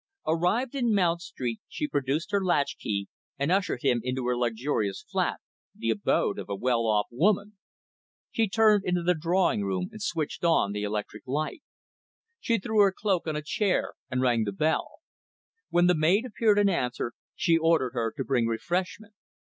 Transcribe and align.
Arrived 0.25 0.73
in 0.73 0.95
Mount 0.95 1.21
Street, 1.21 1.61
she 1.69 1.87
produced 1.87 2.31
her 2.31 2.43
latchkey, 2.43 3.05
and 3.37 3.51
ushered 3.51 3.83
him 3.83 4.01
into 4.03 4.25
her 4.25 4.35
luxurious 4.35 5.03
flat, 5.03 5.39
the 5.75 5.91
abode 5.91 6.39
of 6.39 6.49
a 6.49 6.55
well 6.55 6.87
off 6.87 7.05
woman. 7.11 7.55
She 8.31 8.49
turned 8.49 8.83
into 8.83 9.03
the 9.03 9.13
drawing 9.13 9.63
room, 9.63 9.89
and 9.91 10.01
switched 10.01 10.43
on 10.43 10.71
the 10.71 10.81
electric 10.81 11.27
light. 11.27 11.61
She 12.39 12.57
threw 12.57 12.79
her 12.79 12.91
cloak 12.91 13.27
on 13.27 13.35
a 13.35 13.43
chair 13.43 13.93
and 14.09 14.21
rang 14.23 14.43
the 14.45 14.51
bell. 14.51 14.87
When 15.69 15.85
the 15.85 15.93
maid 15.93 16.25
appeared 16.25 16.57
in 16.57 16.67
answer, 16.67 17.13
she 17.35 17.55
ordered 17.59 17.93
her 17.93 18.11
to 18.17 18.23
bring 18.23 18.47
refreshment. 18.47 19.13